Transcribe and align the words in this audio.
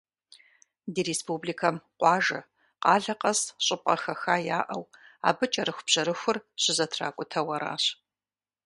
Ди 0.93 1.01
республикэм 1.09 1.75
къуажэ, 1.99 2.39
къалэ 2.83 3.13
къэс 3.21 3.41
щӏыпӏэ 3.65 3.95
хэха 4.01 4.35
яӏэу, 4.59 4.83
абы 5.27 5.45
кӏэрыхубжьэрыхур 5.51 6.37
щызэтракӏутэу 6.61 7.49
аращ. 7.55 7.83